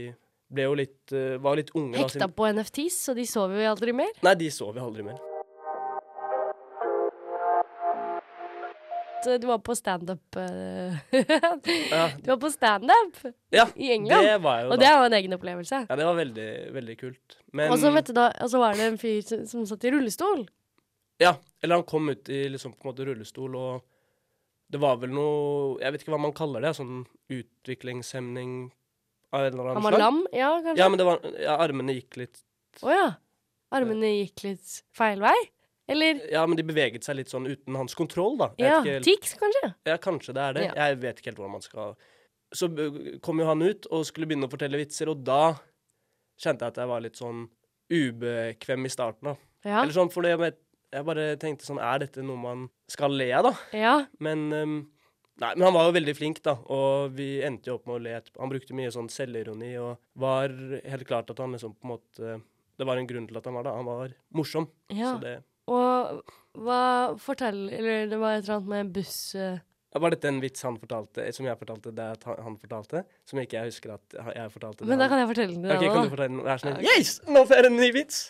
[0.50, 2.04] ble jo litt eh, Var litt unge, da.
[2.04, 4.12] Hekta siden- på NFTs, så de så vi aldri mer.
[4.24, 5.18] Nei, de så vi aldri mer.
[9.24, 10.94] Du var på standup eh,
[11.90, 13.16] Ja, Du var på standup
[13.50, 14.24] ja i England.
[14.24, 14.84] det var jeg jo Og da.
[14.84, 15.80] det var en egen opplevelse.
[15.88, 17.36] Ja, det var veldig, veldig kult.
[17.52, 19.84] Men Og så vet du da, og så var det en fyr som, som satt
[19.84, 20.46] i rullestol.
[21.20, 23.82] Ja, eller han kom ut i liksom på en måte rullestol, og
[24.70, 26.72] det var vel noe Jeg vet ikke hva man kaller det.
[26.78, 27.02] Sånn
[27.34, 28.70] utviklingshemning
[29.32, 30.00] av en eller annen Han var slag.
[30.00, 30.78] lam, ja, kanskje?
[30.78, 32.40] Ja, men det var Ja, armene gikk litt
[32.82, 33.08] Å ja.
[33.72, 35.36] Armene gikk litt feil vei?
[35.88, 38.50] Eller Ja, men de beveget seg litt sånn uten hans kontroll, da.
[38.58, 39.74] Jeg Ja, vet ikke helt- tics, kanskje?
[39.86, 40.64] Ja, kanskje det er det.
[40.68, 40.74] Ja.
[40.88, 41.96] Jeg vet ikke helt hvordan man skal
[42.54, 42.68] Så
[43.20, 45.54] kom jo han ut og skulle begynne å fortelle vitser, og da
[46.40, 47.48] kjente jeg at jeg var litt sånn
[47.92, 49.36] ubekvem i starten, da.
[49.64, 49.82] Ja.
[49.82, 50.54] Eller sånn, for jeg
[50.90, 53.52] jeg bare tenkte sånn Er dette noe man skal le av, da?
[53.76, 54.06] ja.
[54.18, 54.90] Men um,
[55.38, 58.02] Nei, men han var jo veldig flink, da, og vi endte jo opp med å
[58.02, 58.40] le etterpå.
[58.42, 60.50] Han brukte mye sånn selvironi og var
[60.82, 62.32] helt klart at han liksom på en måte
[62.78, 63.76] Det var en grunn til at han var da.
[63.78, 64.66] Han var morsom.
[64.90, 65.14] ja.
[65.14, 65.36] Så det
[65.68, 66.22] Og
[66.58, 66.82] hva
[67.22, 69.58] Fortell Eller det var et eller annet med buss eh,
[69.94, 73.04] Var dette en vits han fortalte, som jeg fortalte, det at han fortalte?
[73.28, 74.82] Som ikke jeg husker at jeg fortalte?
[74.82, 76.42] det Men da kan jeg fortelle den Ok, kan du fortelle den?
[76.46, 76.88] Vær så snill.
[76.96, 77.14] Yes!
[77.28, 78.20] Nå får jeg en ny vits!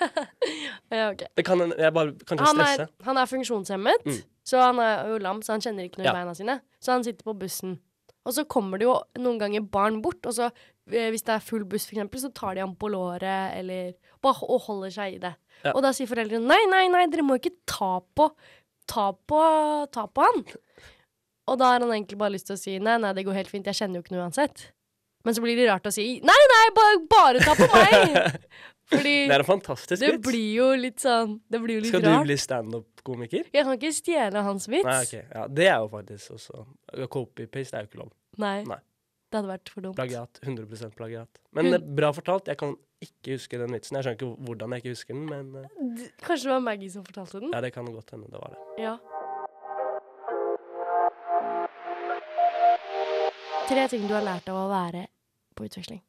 [0.90, 1.28] Ja, okay.
[1.36, 2.86] Det kan jeg bare kanskje han, stresse.
[2.88, 4.22] er, han er funksjonshemmet, Mm.
[4.44, 6.10] så han er jo lam, så han kjenner ikke noe Ja.
[6.12, 6.60] i beina sine.
[6.82, 7.78] Så han sitter på bussen.
[8.26, 10.50] Og så kommer det jo noen ganger barn bort, og så
[10.90, 13.92] eh, hvis det er full buss, for eksempel, så tar de ham på låret, eller
[14.20, 15.34] bare og holder seg i det.
[15.64, 15.72] Ja.
[15.76, 18.30] Og da sier foreldrene nei, nei, nei, dere må ikke ta på
[18.90, 19.38] Ta på,
[19.92, 20.40] ta på han.
[21.46, 23.48] Og da har han egentlig bare lyst til å si nei, nei, det går helt
[23.52, 24.72] fint, jeg kjenner jo ikke noe uansett.
[25.24, 28.40] Men så blir det rart å si nei, nei, bare, bare ta på meg!
[28.90, 30.24] Fordi Det er en fantastisk det vits.
[30.26, 32.24] blir jo litt sånn Det blir jo litt Skal du rart.
[32.26, 33.44] bli standup-komiker?
[33.54, 34.88] Jeg kan ikke stjele hans vits.
[34.88, 35.12] Nei, ok.
[35.36, 36.64] Ja, det er jo faktisk også
[37.12, 38.10] Copy-paste er jo ikke lov.
[38.42, 38.56] Nei.
[38.66, 38.80] Nei.
[39.30, 39.94] Det hadde vært for dumt.
[39.94, 40.40] Plagiat.
[40.42, 41.38] 100% plagiat.
[41.54, 42.48] Men Hun- eh, bra fortalt.
[42.50, 43.94] Jeg kan ikke huske den vitsen.
[44.00, 46.02] Jeg skjønner ikke hvordan jeg ikke husker den, men uh...
[46.26, 47.52] Kanskje det var Maggie som fortalte den?
[47.54, 48.64] ja, det kan godt hende det var det.
[48.82, 48.96] Ja.
[53.70, 55.04] Tre ting du har lært av å være
[55.54, 56.00] på utveksling.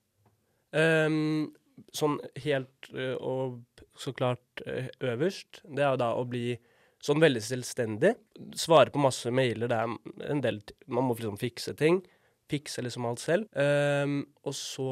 [0.73, 1.51] Um,
[1.93, 6.55] sånn helt uh, og så klart uh, øverst, det er jo da å bli
[7.05, 8.15] sånn veldig selvstendig.
[8.57, 9.69] Svare på masse mailer.
[9.69, 10.57] Det er en del
[10.89, 11.99] Man må liksom fikse ting.
[12.49, 13.45] Fikse liksom alt selv.
[13.53, 14.87] Um, og så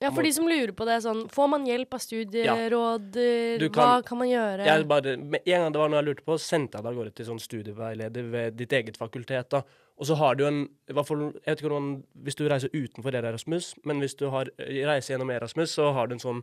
[0.00, 3.18] Ja, for de som lurer på det, sånn Får man hjelp av studieråd?
[3.18, 3.68] Ja.
[3.68, 4.64] Kan, Hva kan- man gjøre?
[4.64, 7.14] Jeg bare, en gang det var noe jeg lurte på, sendte jeg det av gårde
[7.18, 9.50] til sånn studieveileder ved ditt eget fakultet.
[9.50, 9.62] da.
[9.98, 11.90] Og så har du en i hvert fall, jeg vet ikke hvordan,
[12.24, 16.06] Hvis du reiser utenfor Erasmus, men hvis du har, eh, reiser gjennom Erasmus, så har
[16.06, 16.42] du en sånn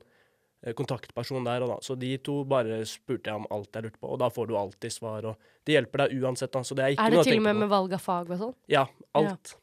[0.63, 1.63] eh, kontaktperson der.
[1.63, 1.77] Og da.
[1.81, 4.57] Så de to bare spurte jeg om alt jeg lurte på, og da får du
[4.57, 5.25] alltid svar.
[5.25, 6.51] og De hjelper deg uansett.
[6.51, 8.39] da, så det er ikke er det til og med med valg av fag og
[8.39, 8.55] sånn?
[8.67, 9.55] Ja, alt.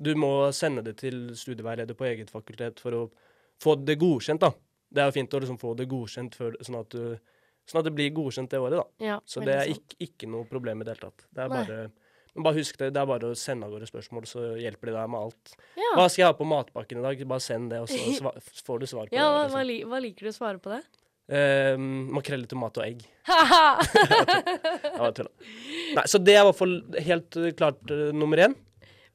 [0.00, 3.10] Du må sende det til studieveileder på eget fakultet for å
[3.60, 4.52] få det godkjent, da.
[4.92, 7.18] Det er jo fint å liksom få det godkjent før, sånn, at du,
[7.66, 9.04] sånn at det blir godkjent det året, da.
[9.04, 11.26] Ja, Så det er ikke, ikke noe problem i det hele tatt.
[11.32, 11.90] Det er Nei.
[12.32, 14.94] Men bare husk det, det er bare å sende av gårde spørsmål, så hjelper de
[14.96, 15.54] deg med alt.
[15.76, 17.24] Ja, Hva skal jeg ha på matpakken i dag?
[17.28, 18.32] Bare send det, og så
[18.66, 19.52] får du svar på ja hva, det.
[19.52, 19.68] hva, Liksom.
[19.68, 20.80] li hva liker du å svare på det?
[21.32, 21.76] Eh,
[22.16, 23.04] makrell i tomat og egg.
[25.96, 28.56] Nei, så det er i hvert fall helt eh, klart uh, nummer én.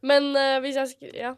[0.06, 1.10] Men uh, hvis jeg sk...
[1.18, 1.34] Ja.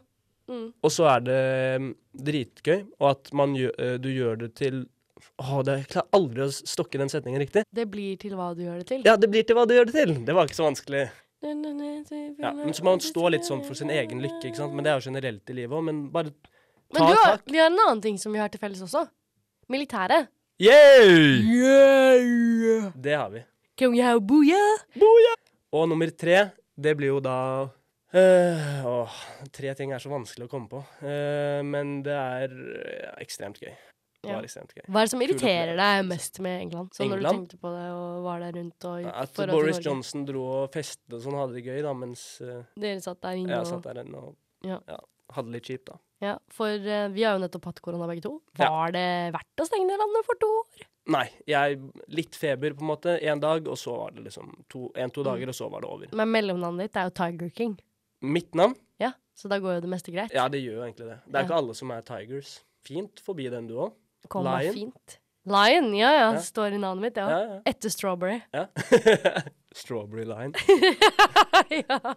[0.50, 0.70] Mm.
[0.82, 1.40] Og så er det
[1.80, 1.90] mm,
[2.26, 4.82] dritgøy, og at man gjør, uh, du gjør det til
[5.40, 7.64] Åh, det, jeg klarer aldri å stokke den setningen riktig.
[7.76, 9.02] Det blir til hva du gjør det til.
[9.04, 10.14] Ja, det blir til hva du gjør det til.
[10.24, 11.02] Det var ikke så vanskelig.
[11.42, 14.74] Ja, men Så må man stå litt sånn for sin egen lykke, ikke sant.
[14.76, 15.86] Men det er jo generelt i livet òg.
[15.86, 16.34] Men bare
[16.92, 17.48] Men ta du har, tak.
[17.48, 19.06] vi har en annen ting som vi har til felles også.
[19.70, 20.28] Militæret.
[20.60, 21.40] Yeah!
[21.40, 22.90] Yeah!
[22.94, 23.44] Det har vi.
[23.80, 24.82] We have booyah?
[25.72, 27.36] Og nummer tre, det blir jo da
[28.12, 29.20] øh, Åh,
[29.54, 30.82] tre ting er så vanskelig å komme på.
[31.00, 33.72] Uh, men det er øh, ekstremt gøy.
[34.20, 34.82] Det var ekstremt gøy.
[34.84, 36.90] Hva er det som irriterer deg mest med England?
[36.96, 40.26] Sånn når du tenkte på det og var der rundt og ja, At Boris Johnson
[40.28, 43.56] dro og festet og sånn, hadde det gøy, da, mens uh, Dere satt der inne
[43.56, 44.76] jeg og satt der inne og Ja.
[44.84, 44.98] ja,
[45.32, 45.96] hadde det litt kjipt, da.
[46.20, 48.34] Ja, for uh, vi har jo nettopp hatt korona begge to.
[48.60, 50.86] Var det verdt å stenge ned landet for to år?
[51.10, 51.78] Nei, jeg
[52.12, 55.24] Litt feber, på en måte, én dag, og så var det liksom Mm.
[55.24, 56.08] dager, og så var det over.
[56.12, 57.78] Men mellomnavnet ditt er jo Tiger King.
[58.20, 58.76] Mitt navn?
[59.00, 60.30] Ja, så da går jo det meste greit.
[60.36, 61.18] Ja, det gjør jo egentlig det.
[61.26, 62.60] Det er ikke alle som er tigers.
[62.84, 63.92] Fint forbi den, du òg.
[64.28, 64.74] Kom Lion.
[64.74, 65.18] fint.
[65.46, 66.40] Lion, ja ja, Ja.
[66.40, 67.28] står i navnet mitt, ja.
[67.30, 67.60] Ja, ja.
[67.64, 68.40] Etter Strawberry.
[68.52, 68.66] ja.
[69.72, 70.52] Strawberry Lion.
[71.88, 72.14] ja.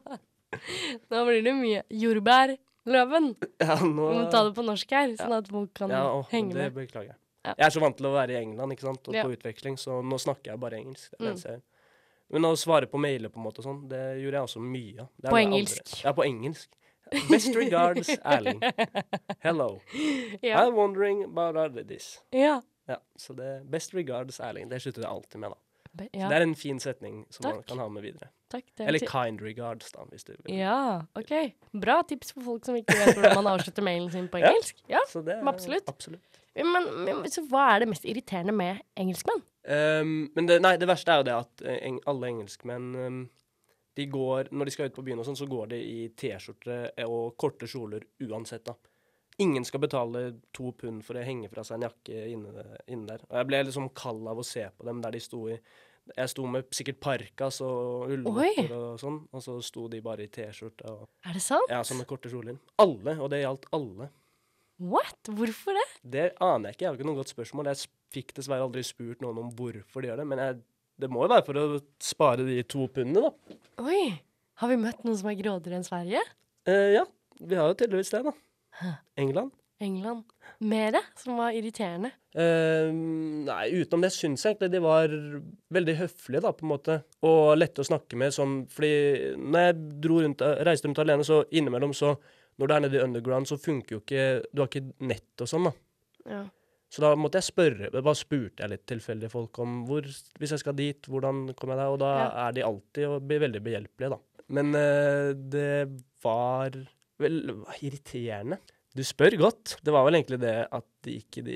[1.09, 3.31] Nå blir det mye jordbærløven.
[3.61, 6.53] Ja, Vi må ta det på norsk her, sånn at folk kan ja, å, henge
[6.53, 6.75] det med.
[6.83, 7.19] beklager jeg.
[7.43, 7.53] Ja.
[7.59, 9.07] Jeg er så vant til å være i England ikke sant?
[9.09, 11.11] og på utveksling, så nå snakker jeg bare engelsk.
[11.19, 11.41] Det Mm.
[11.43, 11.61] jeg.
[12.33, 15.01] Men å svare på mailer på en måte og sånn, det gjorde jeg også mye
[15.03, 15.09] av.
[15.29, 15.91] På engelsk.
[16.03, 16.69] Ja, på engelsk.
[17.29, 18.61] Best regards, Erling.
[19.39, 19.79] Hello.
[20.43, 20.59] Yeah.
[20.65, 22.21] I'm wondering about this.
[22.31, 22.61] ja.
[22.87, 24.69] Ja, så det Best regards, Erling.
[24.69, 25.55] Det slutter det alltid med, da.
[25.93, 26.27] Be- Så ja.
[26.29, 28.27] Det er en fin setning som man kan ha med videre.
[28.51, 28.65] Takk.
[28.77, 30.55] Det er Eller kind regards, da, hvis du vil.
[30.57, 31.31] Ja, OK.
[31.81, 34.81] Bra tips for folk som ikke vet hvordan man avslutter mailen sin på engelsk.
[34.89, 34.99] Ja.
[35.07, 35.87] Så det er Absolutt.
[35.87, 36.41] absolutt.
[36.55, 39.41] Men, men så hva er det mest irriterende med engelskmenn?
[39.63, 43.21] Um, men det, nei, det verste er jo det at eng, alle engelskmenn um,
[43.95, 46.77] de går, Når de skal ut på byen, og sånn, så går de i T-skjorte
[47.05, 48.63] og korte kjoler uansett.
[48.65, 48.73] da.
[49.39, 53.23] Ingen skal betale to pund for å henge fra seg en jakke inne, inne der.
[53.29, 55.59] Og jeg ble liksom kald av å se på dem der de sto i
[56.17, 60.27] Jeg sto med sikkert parkas og ullvotter og sånn, og så sto de bare i
[60.27, 61.69] T-skjorte og Er det sant?
[61.71, 62.57] ja, sånne korte kjoler.
[62.77, 64.09] Alle, og det gjaldt alle.
[64.83, 65.29] What?
[65.31, 65.85] Hvorfor det?
[66.03, 66.83] Det aner jeg ikke.
[66.83, 67.69] Jeg har ikke noe godt spørsmål.
[67.71, 70.59] Jeg fikk dessverre aldri spurt noen om hvorfor de gjør det, men jeg,
[71.01, 73.57] det må jo være for å spare de to pundene, da.
[73.83, 74.05] Oi.
[74.61, 76.21] Har vi møtt noen som er grådigere enn Sverige?
[76.69, 77.03] Eh, ja,
[77.41, 78.93] vi har jo tydeligvis det, da.
[79.19, 79.51] England.
[79.83, 80.23] England?
[80.63, 82.13] Mere som var irriterende.
[82.37, 85.11] Eh, nei, utenom det syns jeg egentlig de var
[85.75, 86.99] veldig høflige, da, på en måte.
[87.25, 91.93] Og lette å snakke med sånn Fordi når jeg rundt, reiste rundt alene, så innimellom
[91.97, 92.15] så
[92.61, 95.49] Når du er nede i underground, så funker jo ikke Du har ikke nett og
[95.49, 95.73] sånn, da.
[96.29, 96.43] Ja.
[96.93, 100.05] Så da måtte jeg spørre, bare spurte jeg litt tilfeldige folk om hvor,
[100.37, 101.93] hvis jeg skal dit, hvordan kommer jeg der?
[101.95, 102.27] Og da Ja.
[102.47, 104.19] er de alltid veldig behjelpelige, da.
[104.53, 105.89] Men uh, det
[106.21, 106.75] var
[107.23, 107.39] vel
[107.81, 108.59] irriterende.
[108.93, 109.71] Du spør godt.
[109.81, 111.55] Det var vel egentlig det at de ikke de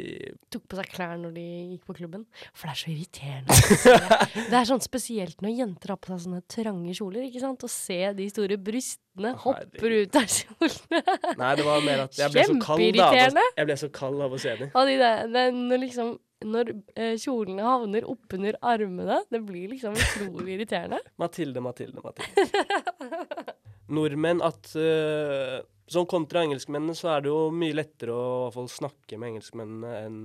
[0.50, 1.44] Tok på seg klær når de
[1.76, 2.24] gikk på klubben.
[2.58, 3.58] For det er så irriterende.
[4.50, 7.62] Det er sånn spesielt når jenter har på seg sånne trange kjoler, ikke sant?
[7.62, 11.04] Å se de store brystene hopper ut av kjolene.
[11.44, 14.26] Nei, det var mer at jeg ble så kald av, å- jeg ble så kald
[14.28, 14.72] av å se dem.
[14.74, 16.16] Og de der, det er når liksom
[16.48, 21.00] når eh, kjolene havner oppunder armene, det blir liksom utrolig irriterende.
[21.22, 23.56] Mathilde, Mathilde, Mathilde.
[23.94, 28.56] Nordmenn at uh, Sånn kontra engelskmennene så er det jo mye lettere å i hvert
[28.58, 30.18] fall snakke med engelskmennene enn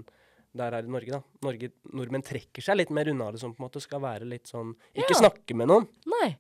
[0.58, 1.20] der er i Norge, da.
[1.46, 4.50] Norge, nordmenn trekker seg litt mer unna det som på en måte skal være litt
[4.50, 5.20] sånn Ikke Ja.
[5.22, 5.86] snakke med noen.
[6.10, 6.32] Nei.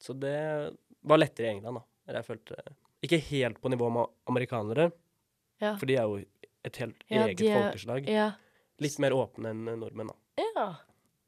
[0.00, 0.72] Så det
[1.04, 2.14] var lettere i England, da.
[2.16, 2.56] Jeg følte
[3.04, 4.88] Ikke helt på nivå med amerikanere,
[5.60, 5.76] Ja.
[5.76, 6.24] for de er jo
[6.64, 8.08] et helt Ja, eget er- folkeslag.
[8.08, 8.32] Ja.
[8.80, 10.42] Litt mer åpne enn eh, nordmenn, da.
[10.56, 10.74] ja.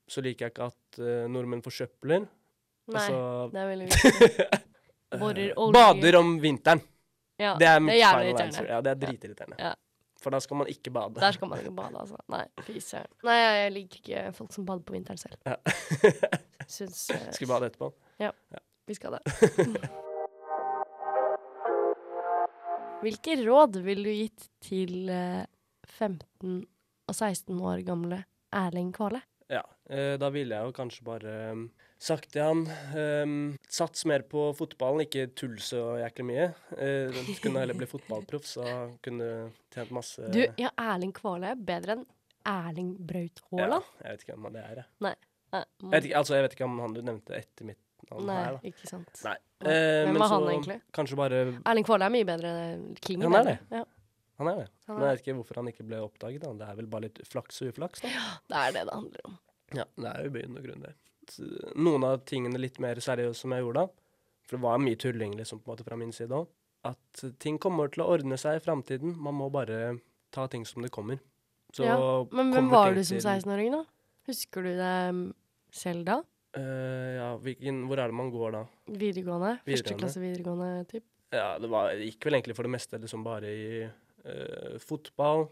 [0.08, 2.24] Så liker jeg ikke at uh, nordmenn forsøpler.
[2.88, 4.64] Nei, Altså, det er veldig viktig.
[5.20, 5.72] Borer olje.
[5.72, 6.80] bader om vinteren.
[7.38, 8.44] Ja, Det er mitt jævlig final irriterende.
[8.46, 8.66] answer.
[8.70, 9.56] Ja, det er dritirriterende.
[9.58, 9.74] Ja.
[10.22, 11.20] For da skal man ikke bade.
[11.20, 12.16] Der skal man ikke bade, altså.
[12.32, 13.10] Nei, fy søren.
[13.26, 15.36] Nei, jeg, liker ikke folk som bader på vinteren selv.
[15.44, 15.56] Ja.
[16.78, 17.90] Syns uh, skal vi bade etterpå?
[18.22, 18.30] Ja,
[18.88, 19.22] vi skal det.
[23.04, 25.44] Hvilke råd ville du gitt til eh,
[25.98, 26.64] 15
[27.04, 28.22] og 16 år gamle
[28.54, 29.20] Erling Kvale?
[29.52, 29.60] Ja.
[29.90, 31.64] Eh, da ville jeg jo kanskje bare um,
[32.00, 32.62] sagt til han
[32.96, 33.34] um,
[33.68, 36.46] Sats mer på fotballen, ikke tull så jæklig mye.
[36.72, 38.64] Uh, du kunne heller bli fotballproff, så
[39.04, 42.06] kunne du tjent masse Du, ja, Erling Kvåle er bedre enn
[42.48, 43.68] Erling Braut ja,
[44.00, 44.88] Jeg vet ikke hvem det er, jeg.
[45.04, 45.14] Nei.
[45.54, 48.38] Jeg vet ikke, altså, jeg vet ikke om han du nevnte etter mitt navn Nei,
[48.40, 48.70] her, da.
[48.72, 49.20] ikke sant.
[49.24, 49.36] Nei.
[49.64, 49.70] Nei.
[49.70, 50.78] Eh, Hvem men var han egentlig?
[50.96, 53.22] Kanskje bare Erling Kvåle er mye bedre enn King.
[53.24, 53.56] Han er det.
[53.72, 53.84] Ja,
[54.40, 54.66] Han er det.
[54.88, 56.42] Han Men er- jeg vet ikke hvorfor han ikke ble oppdaget.
[56.42, 56.52] da.
[56.64, 58.08] Det er vel bare litt flaks og uflaks, da.
[58.50, 59.38] det er det det handler om.
[59.74, 60.94] Ja, det er jo i bunn og grunn det.
[61.80, 64.02] Noen av tingene litt mer seriøse som jeg gjorde da,
[64.44, 66.50] for det var mye tulling liksom på en måte fra min side òg,
[66.84, 69.14] at ting kommer til å ordne seg i framtiden.
[69.16, 69.96] Man må bare
[70.34, 71.22] ta ting som det kommer.
[71.74, 71.96] Så Ja,
[72.30, 73.82] Men hvem var du som 16-åring, da?
[74.28, 75.32] Husker du det
[75.74, 76.20] selv da?
[76.54, 78.62] Uh, ja, hvilken, hvor er det man går da?
[78.86, 79.56] Videregående?
[79.66, 81.06] Første klasse videregående, typ?
[81.34, 85.48] Ja, det, var, gikk vel egentlig for det meste liksom bare i uh, fotball.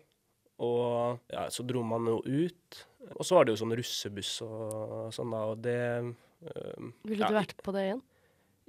[0.63, 2.83] Og ja, så dro man jo ut.
[3.17, 7.31] Og så var det jo sånn russebuss og sånn, da, og det øh, Ville Ja.
[7.33, 8.03] du vært på det igjen?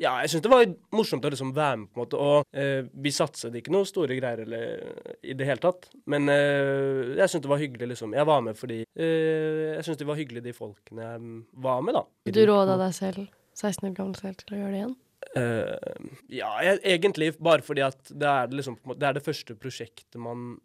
[0.02, 0.64] Ja, jeg syns det var
[0.98, 2.18] morsomt å liksom være med, på en måte.
[2.18, 4.82] Og øh, vi satset ikke noe store greier eller,
[5.22, 5.86] i det hele tatt.
[6.10, 8.16] Men øh, jeg syns det var hyggelig, liksom.
[8.18, 11.22] Jeg var med fordi eh, Jeg syns det var hyggelig, de folkene jeg
[11.68, 12.04] var med, da.
[12.34, 14.96] Du råda deg selv, 16 år gammel selv, til å gjøre det igjen?
[15.38, 20.18] Uh, ja, jeg, egentlig bare fordi at det er liksom Det er det første prosjektet
[20.20, 20.58] man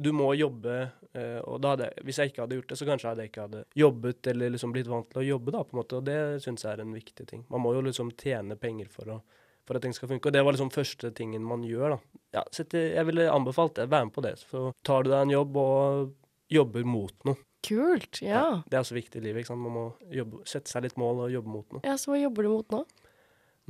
[0.00, 0.74] Du må jobbe,
[1.12, 3.64] eh, og da hadde Hvis jeg ikke hadde gjort det, så kanskje jeg ikke hadde
[3.78, 6.00] jobbet eller liksom blitt vant til å jobbe, da, på en måte.
[6.00, 7.46] Og det syns jeg er en viktig ting.
[7.52, 9.22] Man må jo liksom tjene penger for å
[9.64, 10.28] for at ting skal funke.
[10.28, 12.20] Og det var liksom første tingen man gjør, da.
[12.38, 13.88] Ja, så jeg ville anbefalt det.
[13.88, 14.34] være med på det.
[14.42, 16.12] Så tar du deg en jobb og
[16.52, 17.40] jobber mot noe.
[17.64, 18.60] Kult, ja.
[18.68, 19.40] Det er også viktig i livet.
[19.40, 19.64] ikke sant?
[19.64, 21.84] Man må jobbe, sette seg litt mål og jobbe mot noe.
[21.86, 22.82] Ja, Så hva jobber du mot nå?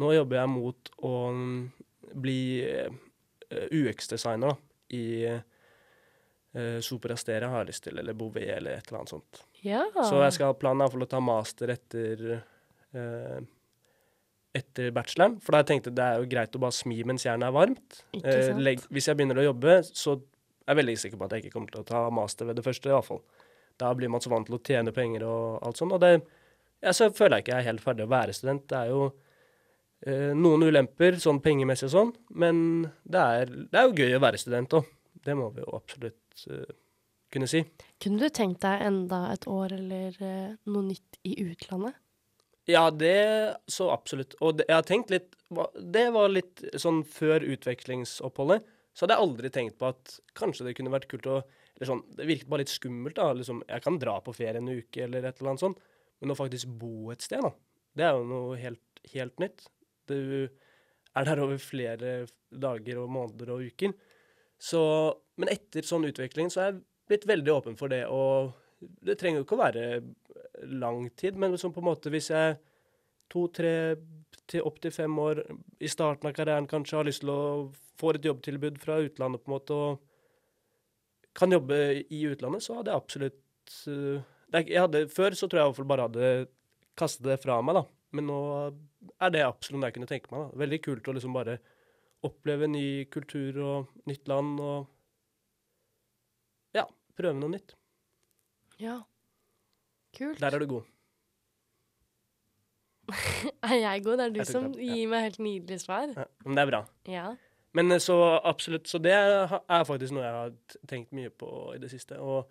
[0.03, 1.59] Nå jobber jeg mot å mm,
[2.25, 2.91] bli eh,
[3.71, 4.59] UX-designer
[4.91, 5.05] i
[6.57, 9.45] uh, Superastera har jeg lyst til, eller Bouvet eller et eller annet sånt.
[9.65, 9.85] Ja.
[9.97, 13.43] Så jeg skal ha planen er å ta master etter uh,
[14.55, 15.41] etter bacheloren.
[15.43, 17.99] For da jeg tenkte det er jo greit å bare smi mens jernet er varmt.
[18.21, 21.45] Eh, legg, hvis jeg begynner å jobbe, så er jeg veldig sikker på at jeg
[21.45, 23.23] ikke kommer til å ta master ved det første, i hvert fall.
[23.81, 25.97] Da blir man så vant til å tjene penger og alt sånt.
[25.97, 26.13] Og det,
[26.79, 28.67] ja, så føler jeg ikke jeg er helt ferdig å være student.
[28.71, 29.09] Det er jo
[30.07, 32.61] eh, noen ulemper, sånn pengemessig og sånn, men
[33.03, 34.93] det er, det er jo gøy å være student òg.
[35.25, 36.75] Det må vi jo absolutt eh,
[37.35, 37.65] kunne si.
[38.03, 41.97] Kunne du tenkt deg enda et år eller uh, noe nytt i utlandet?
[42.71, 44.37] Ja, det så absolutt.
[44.41, 45.35] Og det, jeg har tenkt litt
[45.93, 48.65] Det var litt sånn før utvekslingsoppholdet.
[48.95, 51.43] Så hadde jeg aldri tenkt på at kanskje det kunne vært kult å
[51.75, 53.17] eller sånn, Det virket bare litt skummelt.
[53.17, 55.81] da, liksom, Jeg kan dra på ferie en uke eller et eller annet sånt,
[56.21, 57.51] men å faktisk bo et sted, da,
[57.95, 59.67] det er jo noe helt, helt nytt.
[60.07, 60.49] Du
[61.15, 63.93] er der over flere dager og måneder og uker.
[64.61, 64.83] Så,
[65.41, 68.05] men etter sånn utvikling så er jeg blitt veldig åpen for det.
[68.09, 68.55] Og
[69.05, 69.87] det trenger jo ikke å være
[70.71, 72.57] lang tid, men liksom på en måte hvis jeg
[73.33, 73.75] to-tre
[74.51, 75.41] til opp til fem år
[75.83, 77.45] i starten av karrieren kanskje har lyst til å
[78.01, 82.93] få et jobbtilbud fra utlandet på en måte, og kan jobbe i utlandet, så hadde
[82.93, 86.33] jeg absolutt eh, jeg hadde, Før så tror jeg i hvert fall bare hadde
[86.99, 87.85] kastet det fra meg, da.
[88.15, 88.41] Men nå
[89.19, 90.45] er det absolutt det jeg kunne tenke meg.
[90.45, 90.61] da.
[90.63, 91.57] Veldig kult å liksom bare
[92.25, 94.87] oppleve ny kultur og nytt land og
[96.77, 97.77] ja, prøve noe nytt.
[98.81, 99.01] Ja.
[100.15, 100.41] Kult.
[100.41, 100.91] Der er du god.
[103.63, 104.19] Er jeg god?
[104.19, 104.95] Det er du som det, ja.
[104.95, 106.13] gir meg helt nydelig svar.
[106.17, 106.81] Ja, men det er bra.
[107.11, 107.27] Ja.
[107.75, 110.55] Men eh, så absolutt, så det er faktisk noe jeg har
[110.89, 112.21] tenkt mye på i det siste.
[112.23, 112.49] Og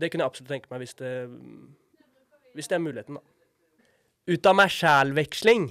[0.00, 1.12] det kunne jeg absolutt tenke meg hvis det,
[2.58, 3.24] hvis det er muligheten, da.
[4.24, 5.68] Ut av meg sjæl-veksling.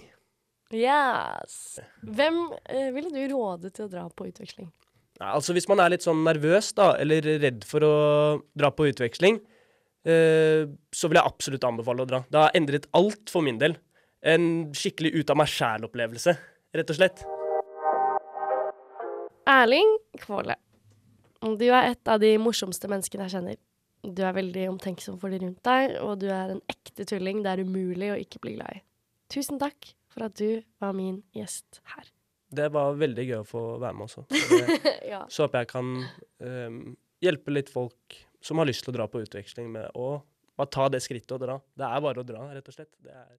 [0.74, 1.78] Yes.
[2.02, 4.72] Hvem eh, ville du råde til å dra på utveksling?
[5.22, 7.96] Altså hvis man er litt sånn nervøs, da, eller redd for å
[8.58, 9.38] dra på utveksling,
[10.10, 12.24] eh, så vil jeg absolutt anbefale å dra.
[12.26, 13.78] Det har endret alt for min del.
[14.26, 16.36] En skikkelig ut av meg sjæl-opplevelse,
[16.74, 17.24] rett og slett.
[19.54, 20.58] Erling Kvåle.
[21.44, 23.58] Du er et av de morsomste menneskene jeg kjenner.
[24.04, 27.52] Du er veldig omtenksom for de rundt deg, og du er en ekte tulling det
[27.52, 28.82] er umulig å ikke bli glad i.
[29.32, 32.10] Tusen takk for at du var min gjest her.
[32.54, 34.26] Det var veldig gøy å få være med også.
[34.30, 35.24] Så det- ja.
[35.34, 35.90] Så håper jeg kan
[36.46, 36.78] um,
[37.24, 40.20] hjelpe litt folk som har lyst til å dra på utveksling med å
[40.60, 41.56] bare ta det skrittet og dra.
[41.80, 42.92] Det er bare å dra, rett og slett.
[43.02, 43.32] Det er